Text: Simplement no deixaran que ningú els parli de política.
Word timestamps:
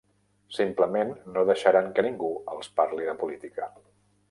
Simplement 0.59 1.11
no 1.35 1.43
deixaran 1.51 1.91
que 1.99 2.07
ningú 2.09 2.33
els 2.57 2.73
parli 2.81 3.09
de 3.13 3.17
política. 3.23 3.71